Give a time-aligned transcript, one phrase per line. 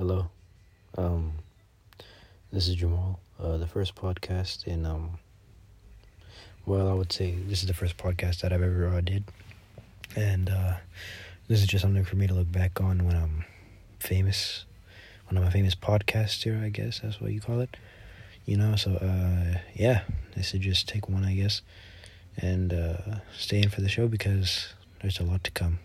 [0.00, 0.30] Hello.
[0.96, 1.32] Um,
[2.50, 3.20] this is Jamal.
[3.38, 5.18] Uh, the first podcast in um.
[6.64, 9.24] Well, I would say this is the first podcast that I've ever uh, did,
[10.16, 10.76] and uh,
[11.48, 13.44] this is just something for me to look back on when I'm
[13.98, 14.64] famous,
[15.28, 16.64] when I'm a famous podcaster.
[16.64, 17.76] I guess that's what you call it.
[18.46, 18.76] You know.
[18.76, 20.04] So uh, yeah,
[20.34, 21.60] this is just take one, I guess,
[22.38, 24.72] and uh, stay in for the show because
[25.02, 25.78] there's a lot to come.